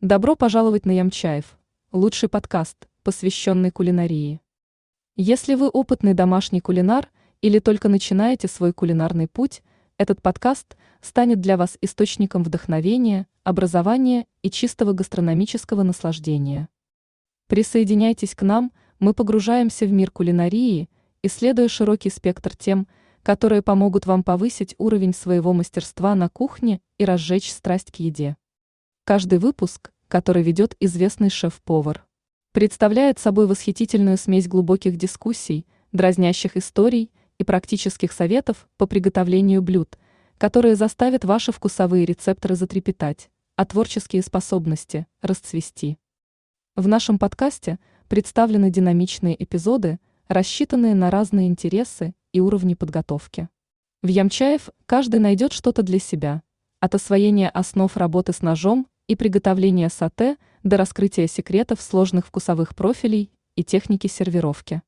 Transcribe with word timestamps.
Добро 0.00 0.36
пожаловать 0.36 0.86
на 0.86 0.92
Ямчаев, 0.92 1.58
лучший 1.90 2.28
подкаст, 2.28 2.76
посвященный 3.02 3.72
кулинарии. 3.72 4.40
Если 5.16 5.56
вы 5.56 5.68
опытный 5.68 6.14
домашний 6.14 6.60
кулинар 6.60 7.10
или 7.42 7.58
только 7.58 7.88
начинаете 7.88 8.46
свой 8.46 8.72
кулинарный 8.72 9.26
путь, 9.26 9.60
этот 9.96 10.22
подкаст 10.22 10.76
станет 11.00 11.40
для 11.40 11.56
вас 11.56 11.76
источником 11.80 12.44
вдохновения, 12.44 13.26
образования 13.42 14.26
и 14.42 14.52
чистого 14.52 14.92
гастрономического 14.92 15.82
наслаждения. 15.82 16.68
Присоединяйтесь 17.48 18.36
к 18.36 18.42
нам, 18.42 18.70
мы 19.00 19.14
погружаемся 19.14 19.84
в 19.84 19.90
мир 19.90 20.12
кулинарии, 20.12 20.88
исследуя 21.24 21.66
широкий 21.66 22.10
спектр 22.10 22.56
тем, 22.56 22.86
которые 23.24 23.62
помогут 23.62 24.06
вам 24.06 24.22
повысить 24.22 24.76
уровень 24.78 25.12
своего 25.12 25.52
мастерства 25.52 26.14
на 26.14 26.28
кухне 26.28 26.80
и 26.98 27.04
разжечь 27.04 27.50
страсть 27.50 27.90
к 27.90 27.96
еде. 27.96 28.36
Каждый 29.08 29.38
выпуск, 29.38 29.90
который 30.08 30.42
ведет 30.42 30.76
известный 30.80 31.30
шеф-повар, 31.30 32.04
представляет 32.52 33.18
собой 33.18 33.46
восхитительную 33.46 34.18
смесь 34.18 34.46
глубоких 34.46 34.98
дискуссий, 34.98 35.66
дразнящих 35.92 36.58
историй 36.58 37.10
и 37.38 37.42
практических 37.42 38.12
советов 38.12 38.68
по 38.76 38.86
приготовлению 38.86 39.62
блюд, 39.62 39.98
которые 40.36 40.76
заставят 40.76 41.24
ваши 41.24 41.52
вкусовые 41.52 42.04
рецепторы 42.04 42.54
затрепетать, 42.54 43.30
а 43.56 43.64
творческие 43.64 44.20
способности 44.20 45.06
расцвести. 45.22 45.96
В 46.76 46.86
нашем 46.86 47.18
подкасте 47.18 47.78
представлены 48.08 48.70
динамичные 48.70 49.42
эпизоды, 49.42 50.00
рассчитанные 50.26 50.94
на 50.94 51.10
разные 51.10 51.48
интересы 51.48 52.14
и 52.34 52.40
уровни 52.40 52.74
подготовки. 52.74 53.48
В 54.02 54.08
Ямчаев 54.08 54.68
каждый 54.84 55.18
найдет 55.18 55.54
что-то 55.54 55.82
для 55.82 55.98
себя, 55.98 56.42
от 56.80 56.94
освоения 56.94 57.48
основ 57.48 57.96
работы 57.96 58.34
с 58.34 58.42
ножом 58.42 58.86
и 59.08 59.16
приготовления 59.16 59.88
сате 59.88 60.36
до 60.62 60.76
раскрытия 60.76 61.26
секретов 61.26 61.80
сложных 61.80 62.26
вкусовых 62.26 62.76
профилей 62.76 63.32
и 63.56 63.64
техники 63.64 64.06
сервировки. 64.06 64.82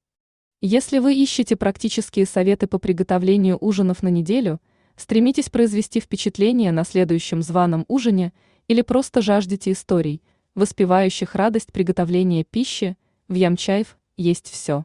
Если 0.61 0.99
вы 0.99 1.15
ищете 1.15 1.57
практические 1.57 2.27
советы 2.27 2.67
по 2.67 2.79
приготовлению 2.79 3.57
ужинов 3.61 4.03
на 4.03 4.09
неделю, 4.09 4.61
стремитесь 4.95 5.49
произвести 5.49 6.01
впечатление 6.01 6.71
на 6.71 6.85
следующем 6.85 7.43
званом 7.43 7.87
ужине 7.89 8.35
или 8.69 8.83
просто 8.83 9.23
жаждете 9.23 9.73
историй, 9.73 10.23
воспевающих 10.55 11.35
радость 11.35 11.73
приготовления 11.73 12.45
пищи, 12.45 12.99
в 13.27 13.35
Ямчаев 13.35 13.97
есть 14.19 14.51
все. 14.51 14.85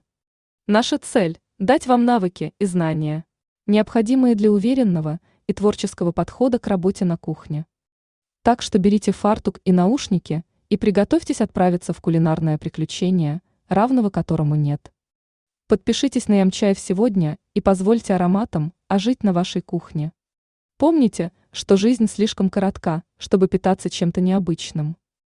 Наша 0.66 0.98
цель– 0.98 1.40
дать 1.60 1.88
вам 1.88 2.06
навыки 2.06 2.54
и 2.58 2.66
знания, 2.66 3.26
необходимые 3.68 4.36
для 4.36 4.52
уверенного 4.52 5.20
и 5.46 5.54
творческого 5.54 6.14
подхода 6.14 6.58
к 6.58 6.68
работе 6.68 7.04
на 7.04 7.18
кухне. 7.18 7.66
Так 8.46 8.62
что 8.62 8.78
берите 8.78 9.12
фартук 9.12 9.60
и 9.66 9.72
наушники 9.72 10.44
и 10.70 10.78
приготовьтесь 10.78 11.42
отправиться 11.42 11.94
в 11.94 12.00
кулинарное 12.00 12.60
приключение, 12.60 13.42
равного 13.70 14.12
которому 14.12 14.54
нет. 14.54 14.92
Подпишитесь 15.68 16.28
на 16.28 16.42
Ямчаев 16.42 16.78
сегодня 16.78 17.40
и 17.56 17.62
позвольте 17.62 18.14
ароматам 18.14 18.72
ожить 18.88 19.24
на 19.24 19.34
вашей 19.34 19.64
кухне. 19.64 20.14
Помните, 20.78 21.32
что 21.52 21.76
жизнь 21.76 22.06
слишком 22.06 22.52
коротка, 22.52 23.02
чтобы 23.18 23.48
питаться 23.48 23.90
чем-то 23.90 24.22
необычным. 24.22 24.96